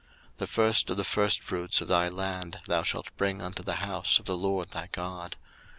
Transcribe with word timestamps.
02:034:026 0.37 0.37
The 0.39 0.47
first 0.47 0.89
of 0.89 0.97
the 0.97 1.03
firstfruits 1.03 1.81
of 1.81 1.87
thy 1.87 2.09
land 2.09 2.59
thou 2.65 2.81
shalt 2.81 3.15
bring 3.17 3.39
unto 3.39 3.61
the 3.61 3.75
house 3.85 4.17
of 4.17 4.25
the 4.25 4.35
LORD 4.35 4.69
thy 4.71 4.89
God. 4.91 5.35